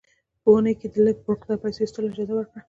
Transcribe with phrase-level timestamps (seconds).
[0.41, 2.59] په اونۍ کې یې د لږ مقدار پیسو ایستلو اجازه ورکړه.